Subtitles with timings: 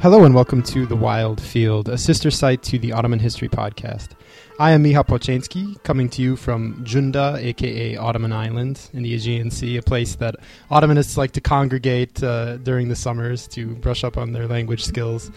[0.00, 4.12] Hello and welcome to The Wild Field, a sister site to the Ottoman History Podcast.
[4.58, 9.50] I am Miha Polczynski, coming to you from Cunda, aka Ottoman Island, in the Aegean
[9.50, 10.36] Sea, a place that
[10.70, 15.30] Ottomanists like to congregate uh, during the summers to brush up on their language skills.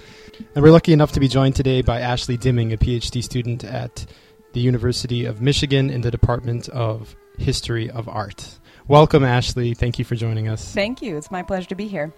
[0.56, 4.06] And we're lucky enough to be joined today by Ashley Dimmig, a PhD student at
[4.54, 8.60] the University of Michigan in the Department of History of Art.
[8.88, 9.74] Welcome, Ashley.
[9.74, 10.74] Thank you for joining us.
[10.74, 11.18] Thank you.
[11.18, 12.14] It's my pleasure to be here.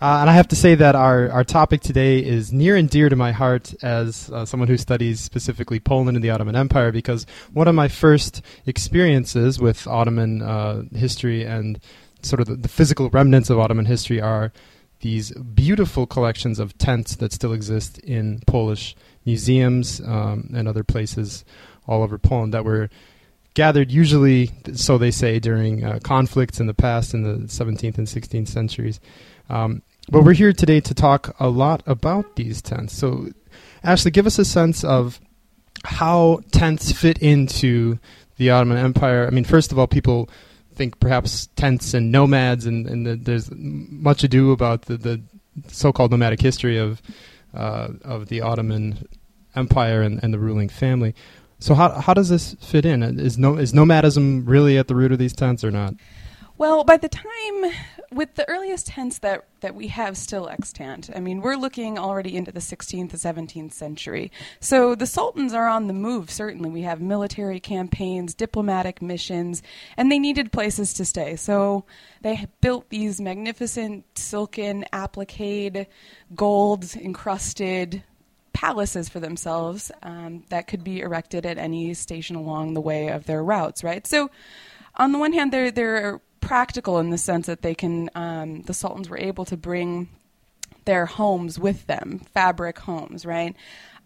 [0.00, 3.08] Uh, and I have to say that our, our topic today is near and dear
[3.08, 7.26] to my heart as uh, someone who studies specifically Poland and the Ottoman Empire because
[7.52, 11.78] one of my first experiences with Ottoman uh, history and
[12.22, 14.52] sort of the, the, physical remnants of Ottoman history are
[15.00, 21.44] these beautiful collections of tents that still exist in Polish museums um, and other places
[21.86, 22.88] all over Poland that were
[23.54, 28.06] gathered usually, so they say, during uh, conflicts in the past in the 17th and
[28.06, 29.00] 16th centuries.
[29.50, 32.96] Um, but we're here today to talk a lot about these tents.
[32.96, 33.28] So,
[33.84, 35.20] Ashley, give us a sense of
[35.84, 37.98] how tents fit into
[38.36, 39.26] the Ottoman Empire.
[39.26, 40.28] I mean, first of all, people
[40.74, 45.22] think perhaps tents and nomads, and, and the, there's much ado about the, the
[45.68, 47.02] so-called nomadic history of
[47.54, 49.06] uh, of the Ottoman
[49.54, 51.14] Empire and, and the ruling family.
[51.62, 53.02] So how how does this fit in?
[53.20, 55.94] Is no is nomadism really at the root of these tents or not?
[56.58, 57.72] Well, by the time
[58.10, 62.36] with the earliest tents that that we have still extant, I mean, we're looking already
[62.36, 64.32] into the 16th to 17th century.
[64.58, 66.32] So the sultans are on the move.
[66.32, 69.62] Certainly, we have military campaigns, diplomatic missions,
[69.96, 71.36] and they needed places to stay.
[71.36, 71.84] So
[72.22, 75.86] they built these magnificent silken, appliqued,
[76.34, 78.02] gold encrusted
[78.52, 83.24] palaces for themselves um, that could be erected at any station along the way of
[83.26, 84.06] their routes, right?
[84.06, 84.30] So,
[84.96, 88.74] on the one hand, they're they're practical in the sense that they can um, the
[88.74, 90.08] sultans were able to bring
[90.84, 93.56] their homes with them, fabric homes, right?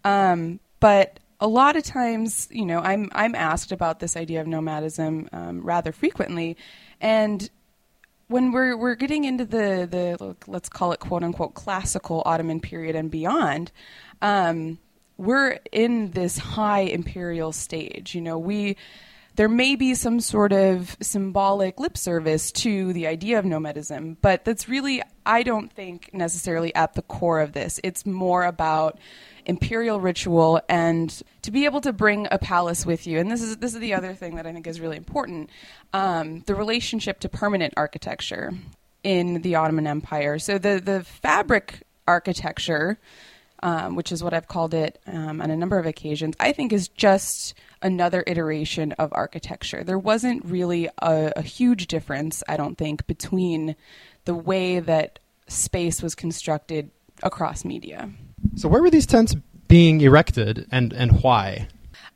[0.03, 4.47] Um, but a lot of times, you know, I'm I'm asked about this idea of
[4.47, 6.57] nomadism um, rather frequently,
[7.01, 7.49] and
[8.27, 12.95] when we're we're getting into the the let's call it quote unquote classical Ottoman period
[12.95, 13.71] and beyond,
[14.21, 14.79] um,
[15.17, 18.13] we're in this high imperial stage.
[18.13, 18.77] You know, we
[19.37, 24.43] there may be some sort of symbolic lip service to the idea of nomadism, but
[24.43, 27.79] that's really, I don't think, necessarily at the core of this.
[27.83, 28.99] It's more about
[29.47, 33.17] imperial ritual and to be able to bring a palace with you.
[33.17, 35.49] And this is this is the other thing that I think is really important:
[35.93, 38.53] um, the relationship to permanent architecture
[39.03, 40.37] in the Ottoman Empire.
[40.37, 42.99] So the the fabric architecture
[43.63, 46.71] um, which is what I've called it um, on a number of occasions, I think
[46.71, 49.83] is just another iteration of architecture.
[49.83, 53.75] There wasn't really a, a huge difference, I don't think, between
[54.25, 56.91] the way that space was constructed
[57.23, 58.11] across media.
[58.55, 59.35] So, where were these tents
[59.67, 61.67] being erected, and and why?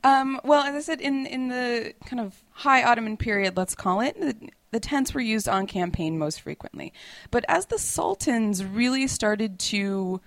[0.03, 4.01] Um, well, as I said, in in the kind of high Ottoman period, let's call
[4.01, 4.35] it, the,
[4.71, 6.93] the tents were used on campaign most frequently.
[7.29, 10.21] But as the sultans really started to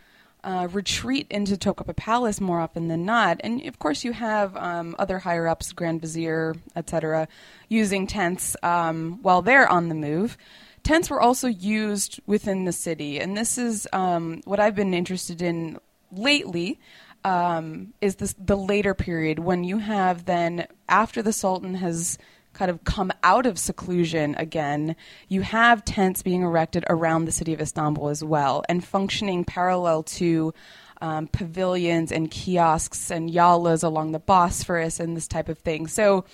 [0.44, 3.40] uh, retreat into Topkapi Palace more often than not.
[3.42, 7.26] And of course, you have um, other higher ups, Grand Vizier, etc.,
[7.68, 10.36] using tents um, while they're on the move.
[10.84, 15.42] Tents were also used within the city, and this is um, what I've been interested
[15.42, 15.78] in
[16.12, 16.78] lately.
[17.24, 22.18] Um, is this the later period when you have then after the Sultan has
[22.52, 24.94] kind of come out of seclusion again,
[25.28, 30.02] you have tents being erected around the city of Istanbul as well and functioning parallel
[30.02, 30.52] to
[31.00, 35.86] um, pavilions and kiosks and yalis along the Bosphorus and this type of thing.
[35.86, 36.24] So,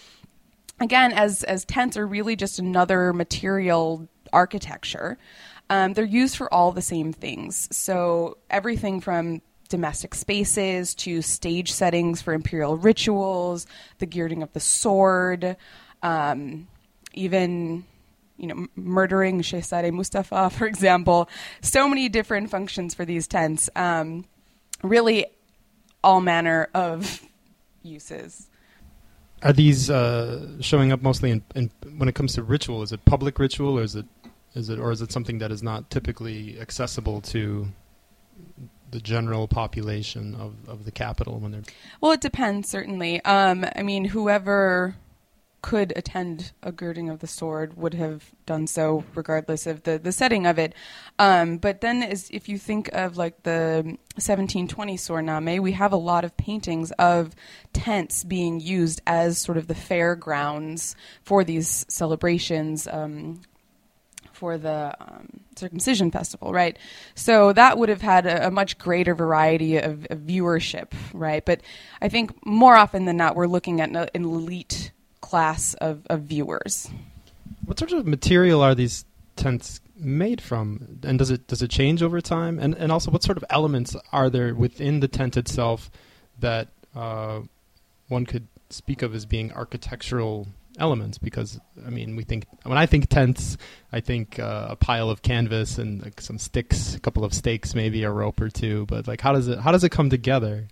[0.81, 5.19] again, as, as tents are really just another material architecture,
[5.69, 7.69] um, they're used for all the same things.
[7.71, 13.67] So, everything from domestic spaces to stage settings for imperial rituals,
[13.99, 15.57] the girding of the sword
[16.03, 16.69] um,
[17.13, 17.85] even
[18.37, 21.29] you know, murdering Shehzade Mustafa, for example.
[21.61, 23.69] So many different functions for these tents.
[23.77, 24.25] Um,
[24.83, 25.27] really,
[26.03, 27.22] all manner of
[27.83, 28.49] uses.
[29.43, 32.83] Are these uh, showing up mostly in, in, when it comes to ritual?
[32.83, 34.07] Is it public ritual, or is it
[34.55, 37.69] is it or is it something that is not typically accessible to
[38.91, 41.63] the general population of, of the capital when they're?
[42.01, 43.25] Well, it depends certainly.
[43.25, 44.97] Um, I mean, whoever
[45.63, 50.13] could attend a girding of the sword would have done so regardless of the, the
[50.13, 50.75] setting of it.
[51.19, 53.83] Um, but then, as, if you think of like the
[54.15, 57.35] 1720 Sorname, we have a lot of paintings of
[57.73, 62.87] tents being used as sort of the fairgrounds for these celebrations.
[62.87, 63.43] Um,
[64.41, 66.78] for the um, circumcision festival, right?
[67.15, 71.45] So that would have had a, a much greater variety of, of, viewership, right?
[71.45, 71.60] But
[72.01, 76.89] I think more often than not, we're looking at an, elite class of, of viewers.
[77.66, 79.04] What sort of material are these
[79.37, 82.59] tents made from, and does it does it change over time?
[82.59, 85.91] And and also, what sort of elements are there within the tent itself
[86.39, 87.41] that uh,
[88.09, 90.48] one could speak of as being architectural
[90.78, 91.19] elements?
[91.19, 93.57] Because I mean, we think when I think tents,
[93.93, 97.75] I think uh, a pile of canvas and like, some sticks, a couple of stakes,
[97.75, 98.87] maybe a rope or two.
[98.87, 100.69] But like, how does it how does it come together?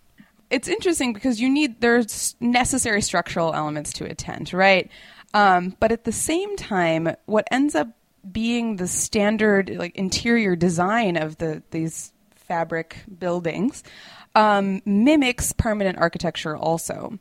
[0.50, 4.90] It's interesting because you need there's necessary structural elements to a tent, right?
[5.34, 7.88] Um, but at the same time, what ends up
[8.32, 13.82] being the standard like interior design of the these fabric buildings
[14.34, 17.18] um, mimics permanent architecture also.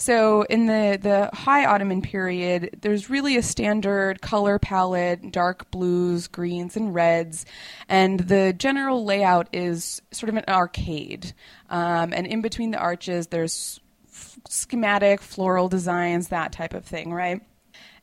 [0.00, 6.26] So in the, the high Ottoman period, there's really a standard color palette, dark blues,
[6.26, 7.44] greens, and reds,
[7.86, 11.34] and the general layout is sort of an arcade.
[11.68, 17.12] Um, and in between the arches, there's f- schematic floral designs, that type of thing,
[17.12, 17.42] right?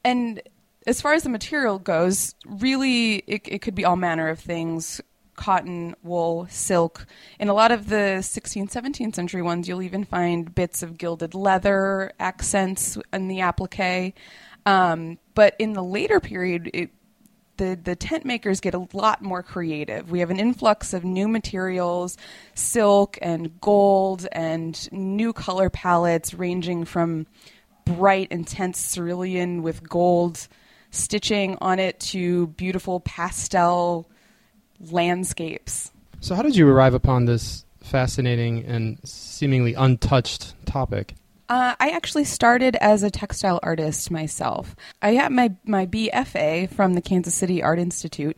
[0.05, 0.39] And
[0.85, 5.01] as far as the material goes, really, it, it could be all manner of things
[5.37, 7.05] cotton, wool, silk.
[7.39, 11.33] In a lot of the 16th, 17th century ones, you'll even find bits of gilded
[11.33, 14.13] leather, accents in the applique.
[14.65, 16.89] Um, but in the later period, it,
[17.55, 20.11] the, the tent makers get a lot more creative.
[20.11, 22.17] We have an influx of new materials,
[22.53, 27.27] silk and gold, and new color palettes ranging from
[27.85, 30.47] bright, intense cerulean with gold
[30.91, 34.09] stitching on it to beautiful pastel
[34.91, 35.91] landscapes.
[36.19, 41.15] So, how did you arrive upon this fascinating and seemingly untouched topic?
[41.49, 44.75] Uh, I actually started as a textile artist myself.
[45.01, 48.35] I got my, my BFA from the Kansas City Art Institute,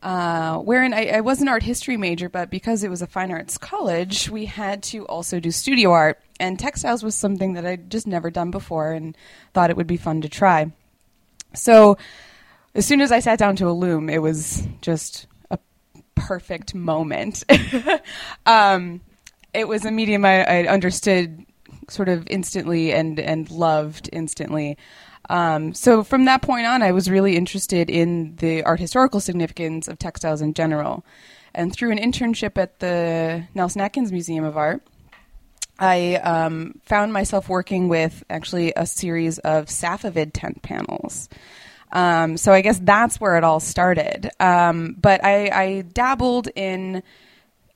[0.00, 3.32] uh, wherein I, I, was an art history major, but because it was a fine
[3.32, 6.20] arts college, we had to also do studio art.
[6.38, 9.16] And textiles was something that I'd just never done before and
[9.54, 10.72] thought it would be fun to try.
[11.54, 11.98] So
[12.74, 15.26] as soon as I sat down to a loom, it was just
[16.26, 17.44] perfect moment.
[18.46, 19.00] um,
[19.52, 21.44] it was a medium I, I, understood
[21.88, 24.78] sort of instantly and, and loved instantly.
[25.28, 29.88] Um, so from that point on, I was really interested in the art historical significance
[29.88, 31.04] of textiles in general.
[31.54, 34.82] And through an internship at the Nelson Atkins Museum of Art,
[35.78, 41.28] I um, found myself working with actually a series of Safavid tent panels.
[41.92, 44.30] Um, so I guess that's where it all started.
[44.40, 47.02] Um, but I, I, dabbled in.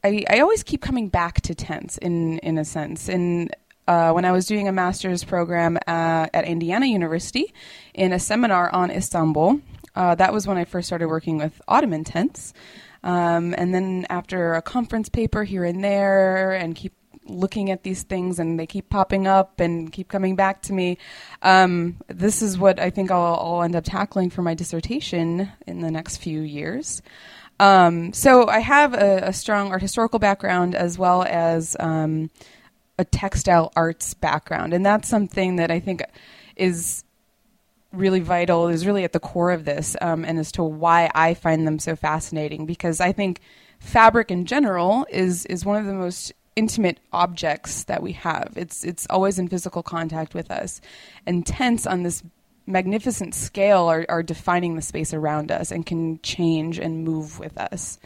[0.03, 3.11] I, I, always keep coming back to tents in in a sense.
[3.11, 3.51] In
[3.87, 7.53] uh, when I was doing a master's program uh, at Indiana University
[7.93, 9.61] in a seminar on Istanbul,
[9.95, 12.55] uh, that was when I first started working with Ottoman tents.
[13.03, 16.93] Um, and then after a conference paper here and there, and keep
[17.29, 20.99] looking at these things and they keep popping up and keep coming back to me.
[21.43, 25.81] Um, this is what I think I'll, I'll, end up tackling for my dissertation in
[25.81, 27.03] the next few years.
[27.59, 32.31] Um, so I have a, a, strong art historical background as well as um,
[32.99, 36.03] a textile arts background, and that's something that I think
[36.55, 37.03] is
[37.93, 41.33] really vital, is really at the core of this, um, and as to why I
[41.33, 42.67] find them so fascinating.
[42.67, 43.41] Because I think
[43.79, 48.55] fabric in general is is one of the most intimate objects that we have.
[48.57, 50.81] It's it's always in physical contact with us,
[51.27, 52.23] and tents on this
[52.67, 57.57] magnificent scale are, are defining the space around us and can change and move with
[57.59, 57.99] us.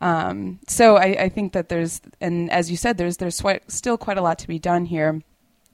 [0.00, 4.16] Um, so I, I, think that there's, and as you said, there's there's still quite
[4.16, 5.20] a lot to be done here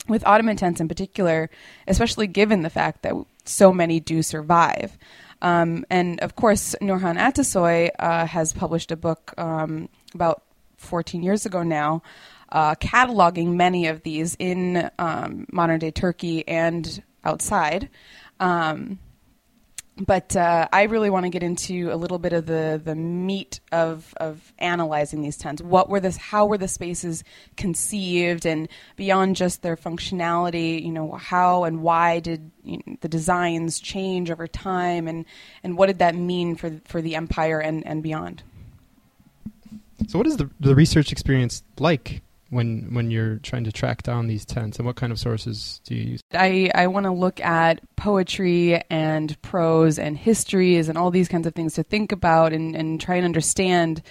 [0.09, 1.51] with Ottoman tents in particular,
[1.87, 4.97] especially given the fact that so many do survive.
[5.43, 10.43] Um, and of course, Nurhan Atasoy uh, has published a book um, about
[10.85, 12.03] 14 years ago now,
[12.51, 17.89] uh, cataloging many of these in um, modern day Turkey and outside.
[18.41, 18.99] Um,
[19.97, 23.61] but uh, I really want to get into a little bit of the, the meat
[23.71, 25.63] of, of analyzing these tents.
[25.63, 26.17] What were this?
[26.17, 27.23] How were the spaces
[27.57, 33.09] conceived, and beyond just their functionality, you know, how and why did you know, the
[33.09, 35.27] designs change over time, and,
[35.63, 38.43] and what did that mean for for the empire and, and beyond?
[40.09, 44.27] So, what is the the research experience like when when you're trying to track down
[44.27, 46.21] these tents, and what kind of sources do you use?
[46.33, 51.47] I I want to look at poetry and prose and histories and all these kinds
[51.47, 54.03] of things to think about and and try and understand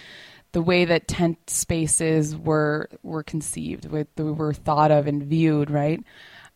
[0.54, 6.02] the way that tent spaces were were conceived, with were thought of and viewed, right?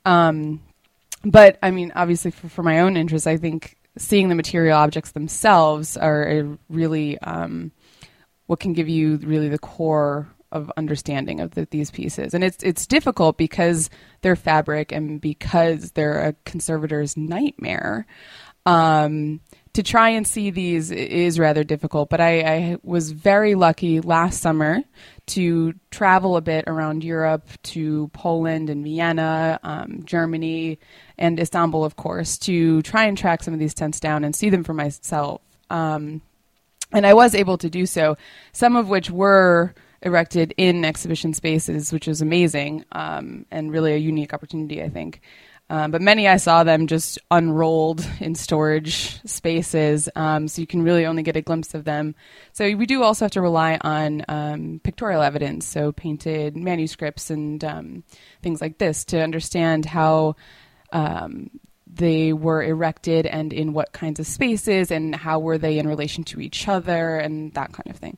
[0.06, 0.62] Um,
[1.24, 5.12] but I mean, obviously, for, for my own interest, I think seeing the material objects
[5.12, 7.72] themselves are really um,
[8.48, 12.34] what can give you really the core of understanding of the, these pieces.
[12.34, 13.89] And it's it's difficult because
[14.22, 18.06] they're fabric and because they're a conservator's nightmare.
[18.66, 19.39] Um,
[19.74, 24.42] to try and see these is rather difficult, but I, I, was very lucky last
[24.42, 24.82] summer
[25.27, 30.80] to travel a bit around Europe to Poland and Vienna, um, Germany,
[31.18, 34.50] and Istanbul, of course, to try and track some of these tents down and see
[34.50, 35.42] them for myself.
[35.70, 36.22] Um,
[36.91, 38.17] and I was able to do so,
[38.51, 43.98] some of which were erected in exhibition spaces, which is amazing um, and really a
[43.98, 45.22] unique opportunity, I think.
[45.70, 50.82] Um, but many I saw them just unrolled in storage spaces, um, so you can
[50.82, 52.15] really only get a glimpse of them.
[52.53, 57.62] So we do also have to rely on um, pictorial evidence, so painted manuscripts and
[57.65, 58.03] um,
[58.41, 60.38] things like this, to understand how
[60.94, 61.50] um,
[61.98, 66.24] they were erected and in what kinds of spaces and how were they in relation
[66.25, 68.18] to each other and that kind of thing.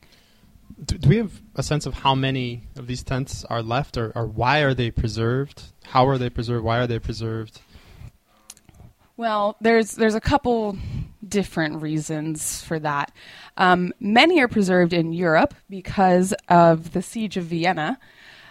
[0.84, 4.12] Do, do we have a sense of how many of these tents are left, or,
[4.14, 5.62] or why are they preserved?
[5.84, 6.64] How are they preserved?
[6.64, 7.60] Why are they preserved?
[9.16, 10.78] Well, there's there's a couple
[11.26, 13.12] different reasons for that.
[13.58, 17.98] Um, many are preserved in Europe because of the siege of Vienna,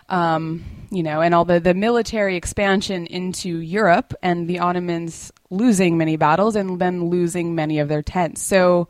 [0.09, 5.97] um, you know, and all the, the military expansion into Europe and the Ottomans losing
[5.97, 8.41] many battles and then losing many of their tents.
[8.41, 8.87] So,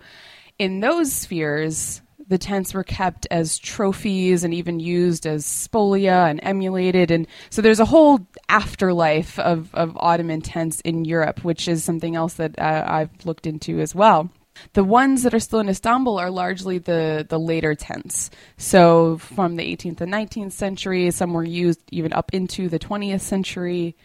[0.57, 6.39] in those spheres, the tents were kept as trophies and even used as spolia and
[6.43, 7.11] emulated.
[7.11, 12.15] And so there's a whole afterlife of, of Ottoman tents in Europe, which is something
[12.15, 14.29] else that uh, I've looked into as well.
[14.73, 18.29] The ones that are still in Istanbul are largely the, the later tents.
[18.57, 23.21] So from the 18th and 19th century, some were used even up into the 20th
[23.21, 23.95] century.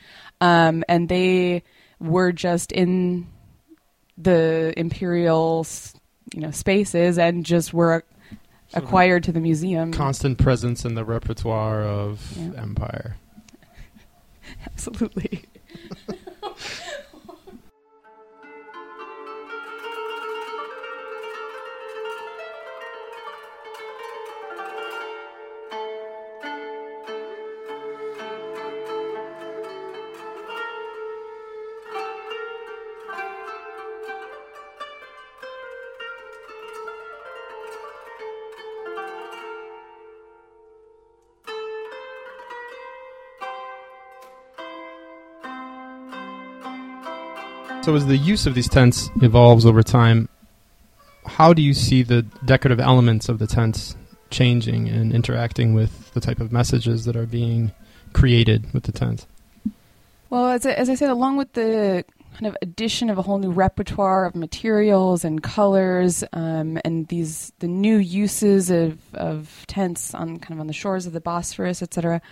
[0.40, 1.62] Um, and they
[2.00, 3.28] were just in
[4.16, 5.66] the imperial
[6.32, 8.04] you know spaces and just were
[8.72, 9.92] acquired to the museum.
[9.92, 12.60] Constant presence in the repertoire of yeah.
[12.60, 13.16] empire.
[14.66, 15.44] Absolutely.
[47.84, 50.30] So as the use of these tents evolves over time,
[51.26, 53.94] how do you see the decorative elements of the tents
[54.30, 57.72] changing and interacting with the type of messages that are being
[58.14, 59.26] created with the tents?
[60.30, 63.36] Well, as I, as I said, along with the kind of addition of a whole
[63.36, 70.14] new repertoire of materials and colors, um, and these the new uses of, of tents
[70.14, 72.22] on kind of on the shores of the Bosphorus, etc.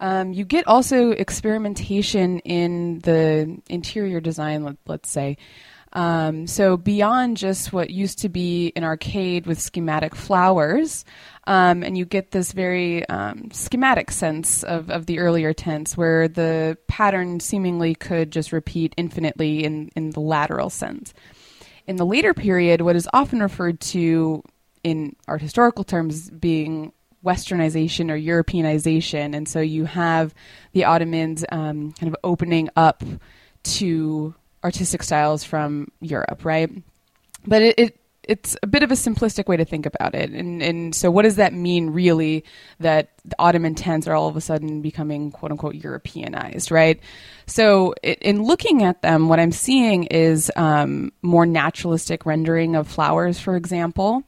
[0.00, 5.36] Um, you get also experimentation in the interior design, let, us say.
[5.92, 11.04] Um, so beyond just what used to be an arcade with schematic flowers,
[11.46, 16.28] um, and you get this very um, schematic sense of, of the earlier tents where
[16.28, 21.12] the pattern seemingly could just repeat infinitely in, in the lateral sense.
[21.86, 24.42] In the later period, what is often referred to
[24.82, 26.92] in art historical terms being
[27.24, 29.34] westernization or Europeanization.
[29.34, 30.34] And so you have
[30.72, 33.04] the Ottomans um, kind of opening up
[33.64, 36.70] to artistic styles from Europe, right?
[37.46, 37.98] But it, it
[38.28, 40.30] it's a bit of a simplistic way to think about it.
[40.30, 42.44] And, and so, what does that mean really
[42.78, 47.00] that the Ottoman tents are all of a sudden becoming quote unquote Europeanized, right?
[47.46, 52.88] So, it, in looking at them, what I'm seeing is um, more naturalistic rendering of
[52.88, 54.22] flowers, for example.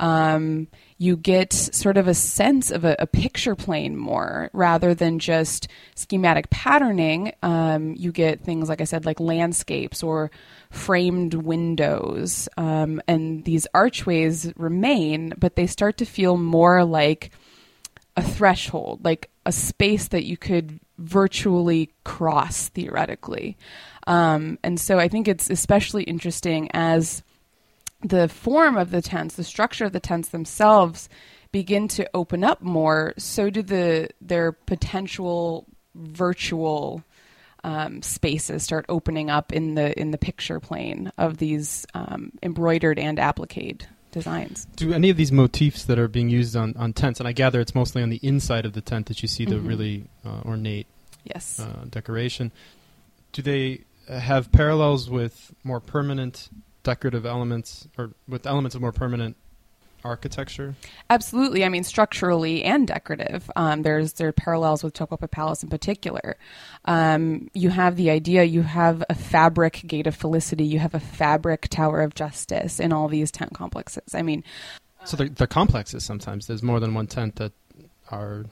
[0.00, 0.68] Um,
[1.00, 5.66] you get sort of a sense of a, a picture plane more rather than just
[5.94, 7.32] schematic patterning.
[7.42, 10.30] Um, you get things, like I said, like landscapes or
[10.68, 12.50] framed windows.
[12.58, 17.30] Um, and these archways remain, but they start to feel more like
[18.14, 23.56] a threshold, like a space that you could virtually cross theoretically.
[24.06, 27.22] Um, and so I think it's especially interesting as
[28.02, 31.08] the form of the tents, the structure of the tents themselves
[31.52, 37.02] begin to open up more, so do the their potential virtual
[37.64, 42.98] um, spaces start opening up in the in the picture plane of these um, embroidered
[42.98, 44.66] and applique designs.
[44.76, 47.60] Do any of these motifs that are being used on, on tents, and I gather
[47.60, 49.66] it's mostly on the inside of the tent that you see the mm-hmm.
[49.66, 50.86] really uh, ornate
[51.24, 52.50] yes uh, decoration.
[53.32, 56.48] Do they have parallels with more permanent
[56.82, 59.36] decorative elements, or with elements of more permanent
[60.04, 60.74] architecture?
[61.08, 61.64] Absolutely.
[61.64, 63.50] I mean, structurally and decorative.
[63.56, 66.36] Um, there's there are parallels with Topkapi Palace in particular.
[66.84, 68.44] Um, you have the idea.
[68.44, 70.64] You have a fabric Gate of Felicity.
[70.64, 74.14] You have a fabric Tower of Justice in all these tent complexes.
[74.14, 74.44] I mean,
[75.04, 77.52] so the the complexes sometimes there's more than one tent that
[78.10, 78.46] are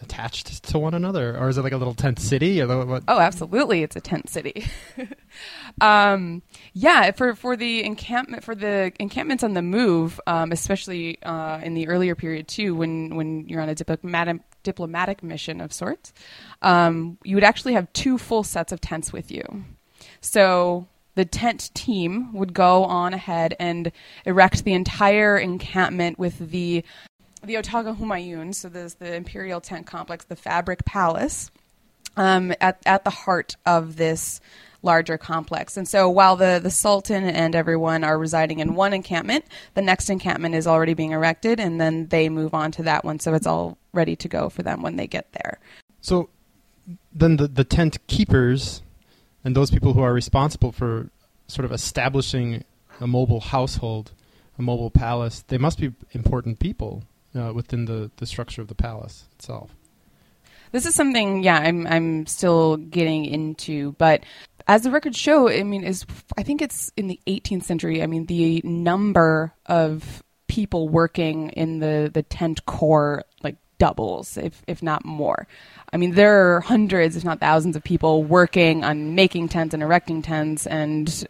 [0.00, 2.60] attached to one another, or is it like a little tent city?
[2.60, 3.04] Or what?
[3.08, 4.66] Oh, absolutely, it's a tent city.
[5.80, 11.60] um, yeah, for for the encampment for the encampments on the move, um, especially uh,
[11.62, 16.12] in the earlier period too, when when you're on a diplomatic diplomatic mission of sorts,
[16.62, 19.64] um, you would actually have two full sets of tents with you.
[20.20, 23.92] So the tent team would go on ahead and
[24.24, 26.84] erect the entire encampment with the
[27.46, 31.50] the Otaga Humayun, so there's the Imperial Tent Complex, the Fabric Palace,
[32.16, 34.40] um, at, at the heart of this
[34.82, 35.76] larger complex.
[35.76, 40.10] And so while the, the Sultan and everyone are residing in one encampment, the next
[40.10, 43.18] encampment is already being erected, and then they move on to that one.
[43.18, 45.58] So it's all ready to go for them when they get there.
[46.00, 46.28] So
[47.12, 48.82] then the, the tent keepers
[49.42, 51.08] and those people who are responsible for
[51.46, 52.64] sort of establishing
[53.00, 54.12] a mobile household,
[54.58, 58.74] a mobile palace, they must be important people uh, within the, the structure of the
[58.74, 59.74] palace itself.
[60.72, 64.24] This is something, yeah, I'm I'm still getting into, but
[64.66, 66.04] as the records show, I mean, is
[66.36, 68.02] I think it's in the 18th century.
[68.02, 74.62] I mean, the number of people working in the the tent corps like doubles, if
[74.66, 75.46] if not more.
[75.92, 79.82] I mean, there are hundreds, if not thousands, of people working on making tents and
[79.82, 81.26] erecting tents, and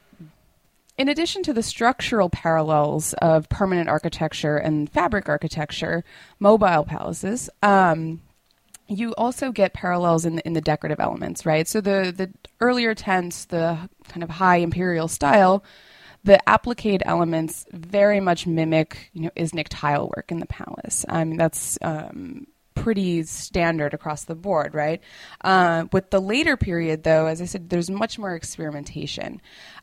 [0.97, 6.05] in addition to the structural parallels of permanent architecture and fabric architecture,
[6.39, 8.21] mobile palaces, um,
[8.87, 11.67] you also get parallels in the, in the decorative elements, right?
[11.67, 15.65] So the, the earlier tents, the kind of high imperial style,
[16.23, 21.05] the applique elements very much mimic, you know, Iznik tile work in the palace.
[21.09, 25.01] I mean, that's um, pretty standard across the board, right?
[25.43, 29.41] Uh, with the later period, though, as I said, there's much more experimentation.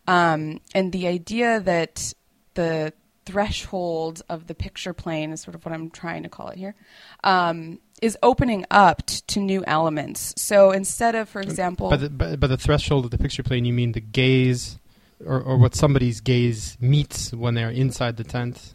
[0.07, 2.13] Um, and the idea that
[2.53, 2.93] the
[3.25, 6.75] threshold of the picture plane is sort of what I'm trying to call it here,
[7.23, 10.33] um, is opening up t- to new elements.
[10.37, 13.63] So instead of, for example, by the, by, by the threshold of the picture plane,
[13.63, 14.79] you mean the gaze,
[15.25, 18.73] or, or what somebody's gaze meets when they're inside the tent.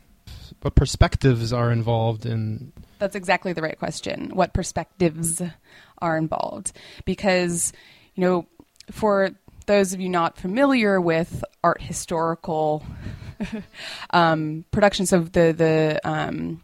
[0.62, 2.73] What perspectives are involved in?
[2.99, 4.31] That's exactly the right question.
[4.35, 5.42] What perspectives
[5.99, 6.73] are involved?
[7.05, 7.73] Because
[8.14, 8.47] you know,
[8.90, 9.31] for
[9.66, 12.85] those of you not familiar with art historical
[14.11, 16.62] um, productions of the the um,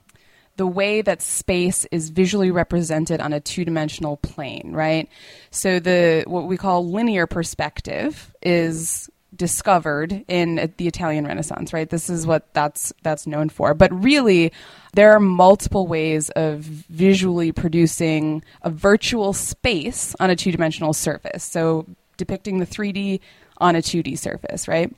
[0.57, 5.09] the way that space is visually represented on a two-dimensional plane, right?
[5.51, 11.89] So the what we call linear perspective is discovered in the Italian Renaissance, right?
[11.89, 13.75] This is what that's that's known for.
[13.75, 14.53] But really,
[14.95, 21.45] there are multiple ways of visually producing a virtual space on a two-dimensional surface.
[21.45, 23.21] So depicting the 3D
[23.59, 24.95] on a 2D surface, right?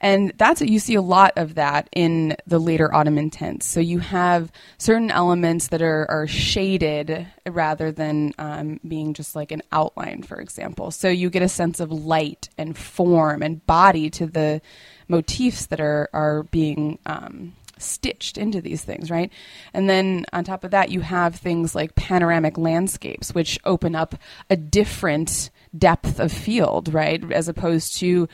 [0.00, 3.66] And that's you see a lot of that in the later Ottoman tents.
[3.66, 9.50] So you have certain elements that are, are shaded rather than um, being just like
[9.50, 10.90] an outline, for example.
[10.92, 14.60] So you get a sense of light and form and body to the
[15.08, 19.32] motifs that are are being um, stitched into these things, right?
[19.72, 24.14] And then on top of that, you have things like panoramic landscapes, which open up
[24.50, 27.22] a different depth of field, right?
[27.32, 28.28] As opposed to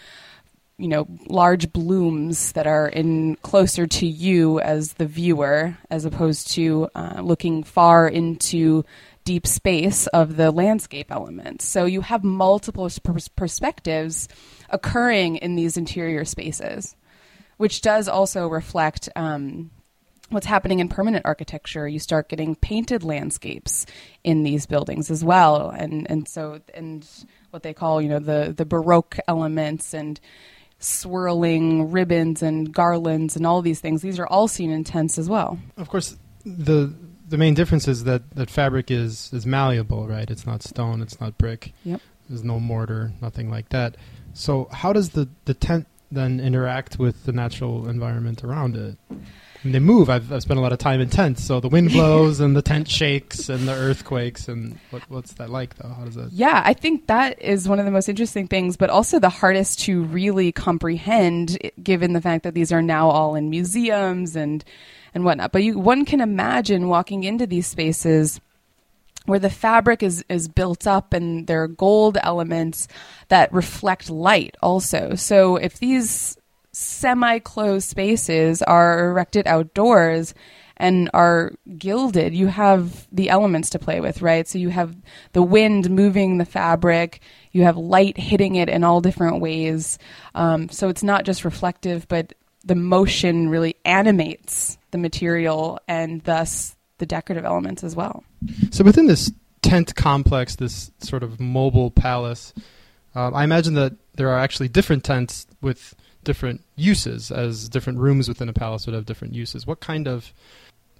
[0.79, 6.51] you know large blooms that are in closer to you as the viewer as opposed
[6.53, 8.85] to uh, looking far into
[9.25, 14.29] deep space of the landscape elements so you have multiple pers- perspectives
[14.71, 16.97] occurring in these interior spaces
[17.57, 19.71] which does also reflect um,
[20.31, 21.87] what's happening in permanent architecture.
[21.87, 23.87] You start getting painted landscapes
[24.23, 27.07] in these buildings as well and and so and
[27.51, 30.21] what they call you know the the baroque elements and
[30.85, 34.03] swirling ribbons and garlands and all these things.
[34.03, 35.59] These are all seen in tents as well.
[35.77, 36.93] Of course the
[37.27, 40.31] the main difference is that that fabric is is malleable right?
[40.31, 41.73] It's not stone it's not brick.
[41.85, 42.01] Yep.
[42.29, 43.97] There's no mortar nothing like that.
[44.35, 48.97] So how does the the tent then interact with the natural environment around it
[49.73, 50.11] they move.
[50.11, 52.63] I've, I've spent a lot of time in tents, so the wind blows and the
[52.63, 54.49] tent shakes and the earthquakes.
[54.49, 55.89] And what, what's that like, though?
[55.89, 56.33] How does that?
[56.33, 59.81] Yeah, I think that is one of the most interesting things, but also the hardest
[59.81, 64.65] to really comprehend, given the fact that these are now all in museums and
[65.15, 65.53] and whatnot.
[65.53, 68.41] But you, one can imagine walking into these spaces
[69.27, 72.89] where the fabric is, is built up and there are gold elements
[73.29, 75.15] that reflect light also.
[75.15, 76.37] So if these
[76.75, 80.35] semi closed spaces are erected outdoors
[80.77, 84.47] and are gilded, you have the elements to play with, right?
[84.49, 84.97] So you have
[85.33, 87.21] the wind moving the fabric,
[87.53, 89.99] you have light hitting it in all different ways.
[90.35, 92.35] Um, so it's not just reflective, but
[92.65, 98.25] the motion really animates the material and thus the decorative elements as well.
[98.71, 99.31] So within this
[99.63, 102.53] tent complex, this sort of mobile palace,
[103.15, 108.29] uh, I imagine that there are actually different tents with different uses, as different rooms
[108.29, 109.67] within a palace would have different uses.
[109.67, 110.33] What kind of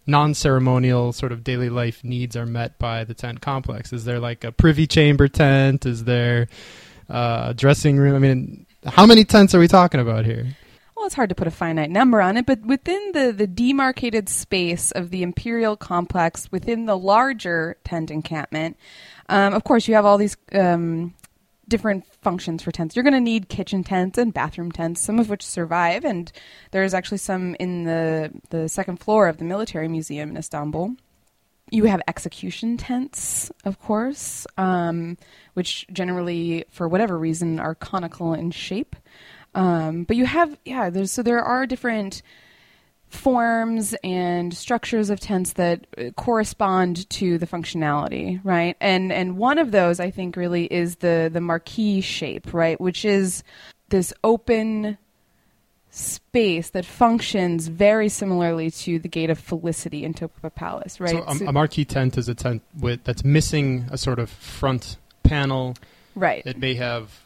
[0.07, 3.93] non-ceremonial sort of daily life needs are met by the tent complex?
[3.93, 5.87] Is there like a privy chamber tent?
[5.87, 6.49] Is there
[7.09, 8.15] uh, a dressing room?
[8.15, 10.57] I mean, how many tents are we talking about here?
[11.05, 14.27] well, it's hard to put a finite number on it, but within the, the demarcated
[14.27, 18.79] space of the imperial complex, within the larger tent encampment,
[19.29, 21.13] um, of course, you have all these um,
[21.69, 22.95] different functions for tents.
[22.95, 26.31] You're going to need kitchen tents and bathroom tents, some of which survive, and
[26.71, 30.97] there's actually some in the the second floor of the military museum in Istanbul.
[31.71, 35.17] You have execution tents, of course, um,
[35.55, 38.95] which generally, for whatever reason, are conical in shape.
[39.55, 42.23] Um, but you have, yeah, so there are different
[43.09, 48.77] forms and structures of tents that uh, correspond to the functionality, right?
[48.81, 53.05] And and one of those I think really is the the marquee shape, right, which
[53.05, 53.45] is
[53.91, 54.99] this open
[55.91, 61.13] space that functions very similarly to the Gate of Felicity in Topkapi Palace, right?
[61.13, 64.29] So, so a, a marquee tent is a tent with that's missing a sort of
[64.29, 65.77] front panel.
[66.17, 66.43] Right.
[66.45, 67.24] It may have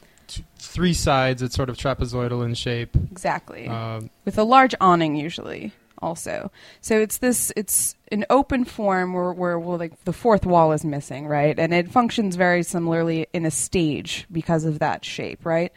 [0.58, 1.42] three sides.
[1.42, 2.96] It's sort of trapezoidal in shape.
[3.10, 3.68] Exactly.
[3.68, 5.72] Um, With a large awning, usually.
[6.00, 7.52] Also, so it's this.
[7.56, 11.58] It's an open form where, where well, like the fourth wall is missing, right?
[11.58, 15.72] And it functions very similarly in a stage because of that shape, right?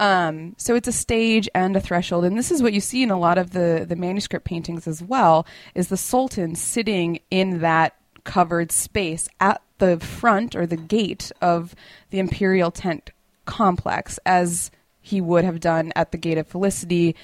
[0.00, 3.12] Um, so it's a stage and a threshold, and this is what you see in
[3.12, 5.46] a lot of the the manuscript paintings as well.
[5.76, 11.74] Is the sultan sitting in that covered space at the front or the gate of
[12.10, 13.10] the imperial tent
[13.44, 17.16] complex as he would have done at the Gate of Felicity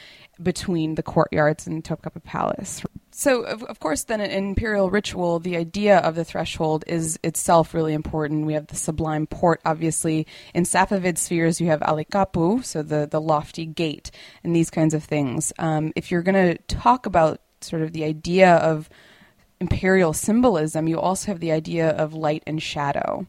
[0.43, 2.83] between the courtyards and Topkapi Palace.
[3.11, 7.75] So, of, of, course, then in imperial ritual, the idea of the threshold is itself
[7.75, 8.47] really important.
[8.47, 10.27] We have the Sublime Porte, obviously.
[10.55, 14.13] In Safavid spheres, you have Alikapu, so the, the lofty gate,
[14.45, 15.53] and these kinds of things.
[15.59, 18.89] Um, if you're going to talk about sort of the idea of
[19.61, 23.27] imperial symbolism, you also have the idea of light and shadow.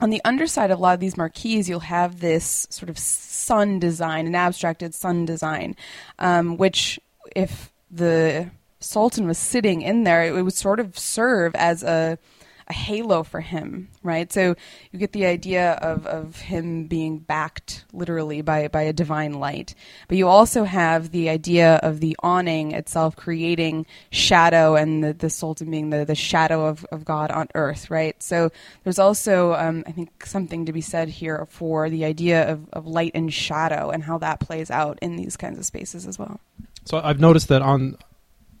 [0.00, 3.78] On the underside of a lot of these marquees, you'll have this sort of sun
[3.78, 5.74] design, an abstracted sun design,
[6.18, 7.00] um, which,
[7.34, 12.18] if the Sultan was sitting in there, it would sort of serve as a
[12.68, 14.32] a halo for him, right?
[14.32, 14.54] So
[14.92, 19.74] you get the idea of, of him being backed literally by, by a divine light.
[20.06, 25.30] But you also have the idea of the awning itself creating shadow and the, the
[25.30, 28.20] Sultan being the, the shadow of, of God on earth, right?
[28.22, 28.50] So
[28.84, 32.86] there's also, um, I think, something to be said here for the idea of, of
[32.86, 36.40] light and shadow and how that plays out in these kinds of spaces as well.
[36.84, 37.96] So I've noticed that on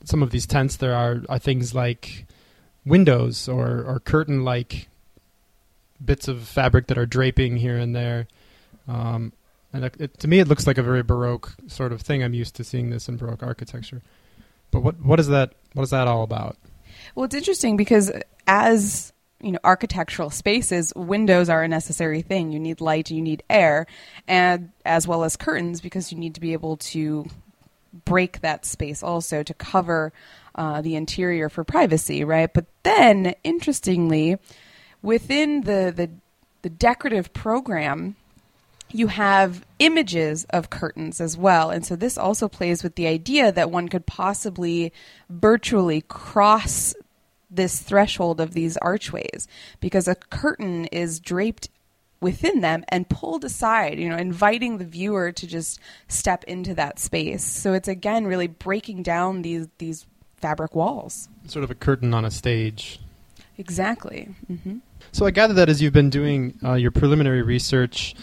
[0.04, 2.26] some of these tents there are, are things like
[2.88, 4.88] windows or, or curtain like
[6.04, 8.28] bits of fabric that are draping here and there.
[8.86, 9.32] Um,
[9.72, 12.22] and it, it, to me, it looks like a very Baroque sort of thing.
[12.22, 14.02] I'm used to seeing this in Baroque architecture.
[14.70, 15.54] But what what is that?
[15.74, 16.56] What is that all about?
[17.14, 18.10] Well, it's interesting because
[18.46, 22.50] as you know, architectural spaces, windows are a necessary thing.
[22.50, 23.86] You need light, you need air,
[24.26, 27.26] and as well as curtains because you need to be able to
[28.04, 30.12] break that space also to cover
[30.58, 32.52] uh, the interior for privacy, right?
[32.52, 34.38] But then, interestingly,
[35.02, 36.10] within the, the,
[36.62, 38.16] the decorative program,
[38.90, 41.70] you have images of curtains as well.
[41.70, 44.92] And so this also plays with the idea that one could possibly
[45.30, 46.92] virtually cross
[47.48, 49.46] this threshold of these archways
[49.78, 51.68] because a curtain is draped
[52.20, 56.98] within them and pulled aside, you know, inviting the viewer to just step into that
[56.98, 57.44] space.
[57.44, 60.04] So it's again really breaking down these these
[60.40, 61.28] fabric walls.
[61.46, 63.00] Sort of a curtain on a stage.
[63.56, 64.28] Exactly.
[64.50, 64.78] Mm-hmm.
[65.12, 68.14] So I gather that as you've been doing uh, your preliminary research,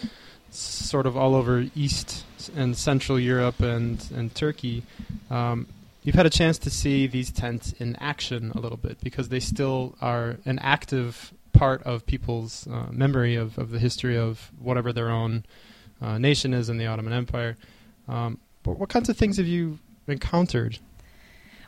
[0.49, 2.25] sort of all over East
[2.55, 4.83] and Central Europe and and Turkey,
[5.29, 5.67] um,
[6.03, 9.39] you've had a chance to see these tents in action a little bit because they
[9.39, 14.93] still are an active part of people's uh, memory of, of the history of whatever
[14.93, 15.43] their own
[16.01, 17.57] uh, nation is in the Ottoman Empire.
[18.07, 20.79] Um, but what kinds of things have you encountered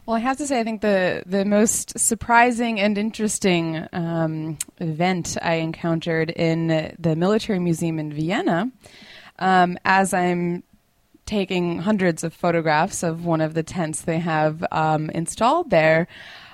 [0.07, 5.37] Well, I have to say, I think the the most surprising and interesting um, event
[5.41, 8.71] I encountered in the military museum in Vienna,
[9.37, 10.63] um, as I'm
[11.25, 16.07] taking hundreds of photographs of one of the tents they have um, installed there.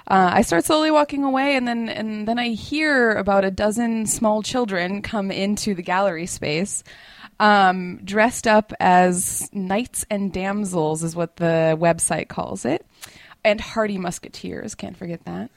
[0.08, 4.08] Uh, I start slowly walking away, and then and then I hear about a dozen
[4.08, 6.84] small children come into the gallery space
[7.40, 12.86] um, dressed up as knights and damsels, is what the website calls it,
[13.44, 14.76] and hardy musketeers.
[14.76, 15.50] Can't forget that.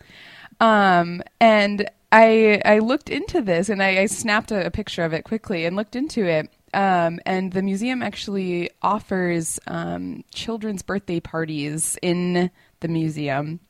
[0.60, 5.12] Um, and I I looked into this and I, I snapped a, a, picture of
[5.12, 6.50] it quickly and looked into it.
[6.72, 13.60] Um, and the museum actually offers um, children's birthday parties in the museum.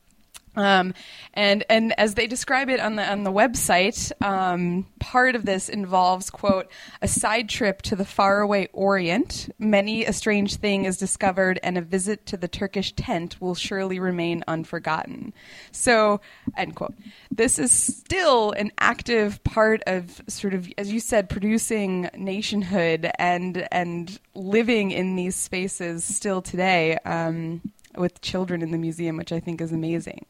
[0.57, 0.95] Um,
[1.35, 5.69] and and as they describe it on the on the website, um, part of this
[5.69, 6.69] involves quote
[7.01, 9.53] a side trip to the faraway Orient.
[9.59, 13.99] Many a strange thing is discovered, and a visit to the Turkish tent will surely
[13.99, 15.31] remain unforgotten.
[15.71, 16.21] So
[16.57, 16.95] end quote.
[17.29, 23.67] This is still an active part of sort of as you said, producing nationhood and
[23.71, 26.97] and living in these spaces still today.
[27.05, 27.61] Um,
[27.97, 30.25] with children in the museum, which I think is amazing.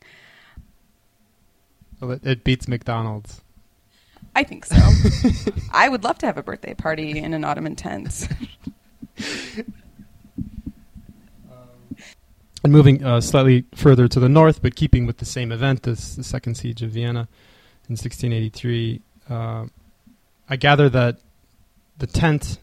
[1.99, 3.41] Well, it, it beats McDonald's.
[4.35, 4.75] I think so.
[5.71, 8.27] I would love to have a birthday party in an Ottoman tent.
[12.63, 16.15] and moving uh, slightly further to the north, but keeping with the same event, this
[16.15, 17.27] the Second Siege of Vienna
[17.89, 19.65] in 1683, uh,
[20.49, 21.19] I gather that
[21.97, 22.59] the tent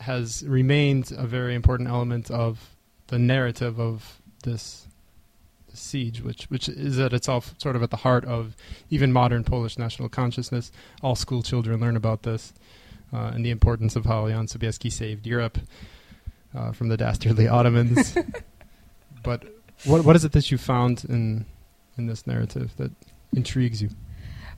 [0.00, 2.76] has remained a very important element of
[3.08, 4.86] the narrative of this
[5.72, 8.56] siege, which which is at itself sort of at the heart of
[8.90, 10.70] even modern Polish national consciousness.
[11.02, 12.52] All school children learn about this
[13.12, 15.58] uh, and the importance of how Jan Sobieski saved Europe
[16.54, 18.16] uh, from the dastardly Ottomans.
[19.22, 19.44] but
[19.84, 21.46] what what is it that you found in
[21.96, 22.92] in this narrative that
[23.34, 23.90] intrigues you?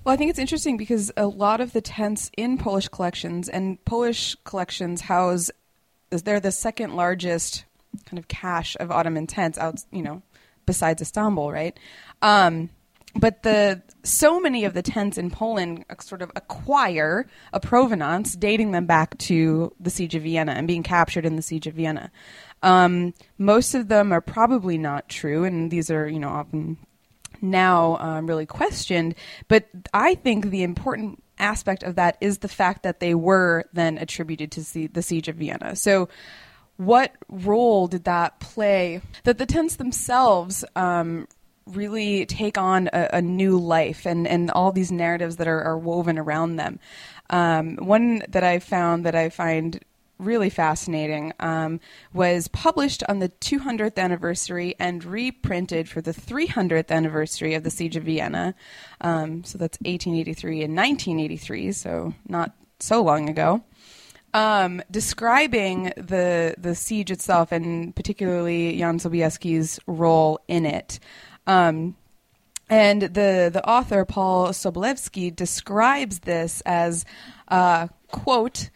[0.02, 3.82] Well, I think it's interesting because a lot of the tents in Polish collections and
[3.84, 5.50] Polish collections house
[6.10, 7.64] they're the second largest
[8.06, 10.22] kind of cache of Ottoman tents out, you know,
[10.66, 11.78] besides Istanbul, right?
[12.22, 12.70] Um,
[13.16, 18.70] but the so many of the tents in Poland sort of acquire a provenance dating
[18.70, 22.10] them back to the siege of Vienna and being captured in the siege of Vienna.
[22.62, 26.76] Um, most of them are probably not true, and these are you know often
[27.42, 29.14] now um, really questioned.
[29.48, 33.98] But I think the important aspect of that is the fact that they were then
[33.98, 35.74] attributed to the siege of Vienna.
[35.74, 36.08] So
[36.80, 39.02] what role did that play?
[39.24, 41.28] That the tents themselves um,
[41.66, 45.76] really take on a, a, new life and, and all these narratives that are, are
[45.76, 46.80] woven around them.
[47.28, 49.78] Um, one that I found that I find
[50.18, 51.80] really fascinating um,
[52.14, 57.96] was published on the 200th anniversary and reprinted for the 300th anniversary of the Siege
[57.96, 58.54] of Vienna.
[59.02, 63.62] Um, so that's 1883 and 1983, so not so long ago
[64.34, 71.00] um, describing the the siege itself and particularly Jan Sobieski's role in it.
[71.46, 71.96] Um,
[72.68, 77.04] and the the author Paul Soboleski describes this as
[77.48, 78.70] uh, quote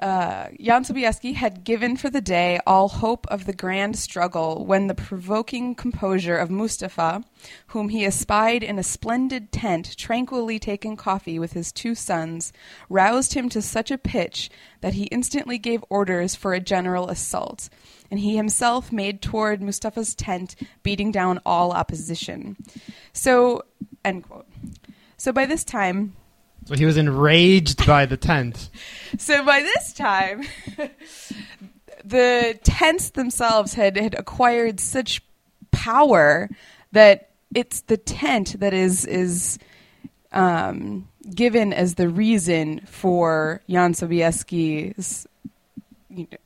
[0.00, 4.86] uh, Jan Sobieski had given for the day all hope of the grand struggle when
[4.86, 7.24] the provoking composure of Mustafa,
[7.68, 12.52] whom he espied in a splendid tent tranquilly taking coffee with his two sons,
[12.88, 17.68] roused him to such a pitch that he instantly gave orders for a general assault,
[18.10, 22.56] and he himself made toward Mustafa's tent, beating down all opposition.
[23.12, 23.64] So,
[24.04, 24.46] end quote.
[25.16, 26.14] So by this time,
[26.66, 28.70] so he was enraged by the tent.
[29.18, 30.42] So by this time,
[32.04, 35.22] the tents themselves had, had acquired such
[35.70, 36.50] power
[36.92, 39.58] that it's the tent that is is
[40.32, 45.26] um, given as the reason for Jan Sobieski's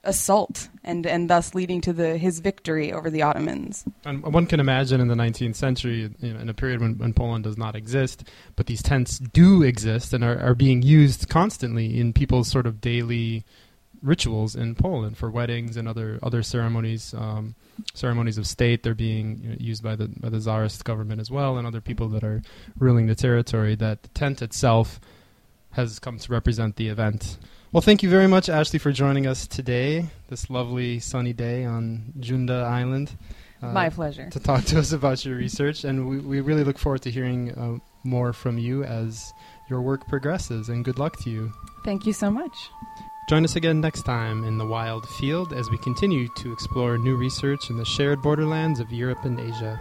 [0.04, 3.84] assault and and thus leading to the his victory over the Ottomans.
[4.04, 7.14] And one can imagine in the 19th century, you know, in a period when, when,
[7.14, 8.24] Poland does not exist,
[8.56, 12.80] but these tents do exist and are, are being used constantly in people's sort of
[12.80, 13.44] daily
[14.02, 17.54] rituals in Poland for weddings and other other ceremonies, um,
[17.94, 18.82] ceremonies of state.
[18.82, 21.80] They're being you know, used by the by the czarist government as well, and other
[21.80, 22.42] people that are
[22.78, 23.74] ruling the territory.
[23.76, 25.00] That the tent itself
[25.72, 27.38] has come to represent the event.
[27.72, 32.12] Well, thank you very much, Ashley, for joining us today, this lovely sunny day on
[32.20, 33.16] Cunda Island.
[33.62, 34.28] Uh, My pleasure.
[34.28, 35.84] To talk to us about your research.
[35.84, 39.32] And we, we really look forward to hearing uh, more from you as
[39.68, 40.68] your work progresses.
[40.68, 41.52] And good luck to you.
[41.84, 42.56] Thank you so much.
[43.28, 47.14] Join us again next time in the wild field as we continue to explore new
[47.14, 49.80] research in the shared borderlands of Europe and Asia.